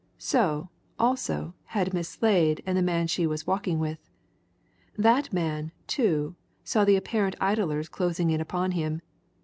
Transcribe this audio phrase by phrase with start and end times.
[0.17, 4.09] So, also, had Miss Slade and the man she was walking with.
[4.97, 9.03] That man, too, saw the apparent idlers closing in upon him.